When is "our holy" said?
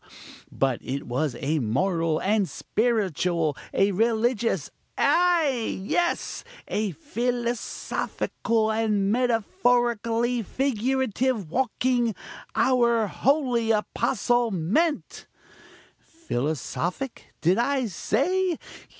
12.55-13.69